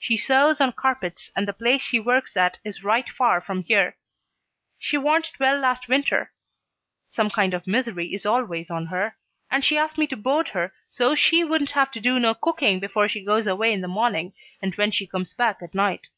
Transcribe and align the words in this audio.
She 0.00 0.16
sews 0.16 0.60
on 0.60 0.72
carpets 0.72 1.30
and 1.36 1.46
the 1.46 1.52
place 1.52 1.80
she 1.80 2.00
works 2.00 2.36
at 2.36 2.58
is 2.64 2.82
right 2.82 3.08
far 3.08 3.40
from 3.40 3.62
here. 3.62 3.96
She 4.76 4.98
warn't 4.98 5.30
well 5.38 5.56
last 5.56 5.86
winter 5.86 6.32
some 7.06 7.30
kind 7.30 7.54
of 7.54 7.64
misery 7.64 8.12
is 8.12 8.26
always 8.26 8.70
on 8.72 8.86
her 8.86 9.16
and 9.52 9.64
she 9.64 9.78
asked 9.78 9.96
me 9.96 10.08
to 10.08 10.16
board 10.16 10.48
her 10.48 10.74
so 10.88 11.14
she 11.14 11.44
wouldn't 11.44 11.70
have 11.70 11.92
to 11.92 12.00
do 12.00 12.18
no 12.18 12.34
cooking 12.34 12.80
before 12.80 13.06
she 13.06 13.24
goes 13.24 13.46
away 13.46 13.72
in 13.72 13.80
the 13.80 13.86
morning 13.86 14.32
and 14.60 14.74
when 14.74 14.90
she 14.90 15.06
comes 15.06 15.32
back 15.32 15.62
at 15.62 15.76
night." 15.76 16.08